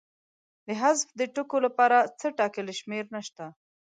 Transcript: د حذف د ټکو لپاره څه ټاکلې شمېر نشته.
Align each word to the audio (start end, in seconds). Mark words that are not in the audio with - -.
د 0.65 0.67
حذف 0.81 1.09
د 1.19 1.21
ټکو 1.35 1.57
لپاره 1.65 1.97
څه 2.19 2.27
ټاکلې 2.37 2.73
شمېر 2.79 3.05
نشته. 3.15 3.45